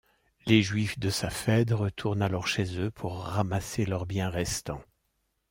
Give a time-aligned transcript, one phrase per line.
[0.47, 4.81] Les Juifs de Safed retournent alors chez eux pour ramasser leurs biens restant.